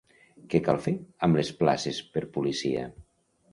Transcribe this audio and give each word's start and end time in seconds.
Què 0.53 0.61
cal 0.67 0.79
fer 0.85 0.93
amb 1.27 1.39
les 1.41 1.53
places 1.61 2.01
per 2.17 2.25
policia? 2.41 2.91